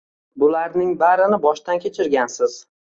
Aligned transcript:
Bularning 0.43 0.89
barini 1.03 1.41
boshdan 1.47 1.87
kechirgansiz. 1.87 2.63